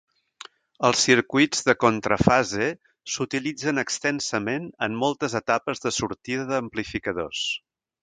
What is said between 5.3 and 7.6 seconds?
etapes de sortida d'amplificadors.